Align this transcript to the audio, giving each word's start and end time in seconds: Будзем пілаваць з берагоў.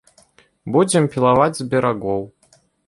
Будзем 0.75 1.03
пілаваць 1.17 1.53
з 1.61 1.69
берагоў. 1.77 2.29